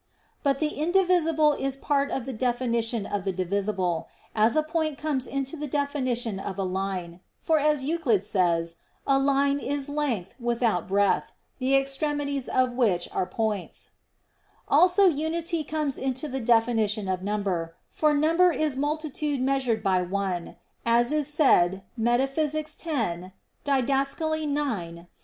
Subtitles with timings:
[0.41, 5.27] But the indivisible is part of the definition of the divisible; as a point comes
[5.27, 10.87] into the definition of a line; for as Euclid says, "a line is length without
[10.87, 13.91] breadth, the extremities of which are points";
[14.67, 20.55] also unity comes into the definition of number, for "number is multitude measured by one,"
[20.83, 22.39] as is said Metaph.
[22.57, 23.31] x, Did.
[23.69, 25.19] ix, 6.